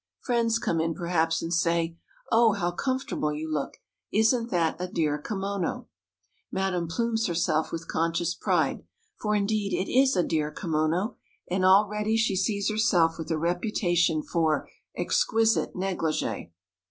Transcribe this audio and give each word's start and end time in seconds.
Friends 0.19 0.57
come 0.57 0.81
in, 0.81 0.95
perhaps, 0.95 1.43
and 1.43 1.53
say: 1.53 1.95
"Oh, 2.31 2.53
how 2.53 2.71
comfortable 2.71 3.31
you 3.31 3.47
look! 3.53 3.77
Isn't 4.11 4.49
that 4.49 4.75
a 4.81 4.87
dear 4.87 5.19
kimono?" 5.19 5.85
Madame 6.51 6.87
plumes 6.87 7.27
herself 7.27 7.71
with 7.71 7.87
conscious 7.87 8.33
pride, 8.33 8.83
for 9.19 9.35
indeed 9.35 9.73
it 9.75 9.87
is 9.91 10.15
a 10.15 10.23
dear 10.23 10.49
kimono, 10.49 11.17
and 11.51 11.63
already 11.63 12.17
she 12.17 12.35
sees 12.35 12.67
herself 12.67 13.19
with 13.19 13.29
a 13.29 13.37
reputation 13.37 14.23
for 14.23 14.67
"exquisite 14.97 15.75
négligée." 15.75 16.49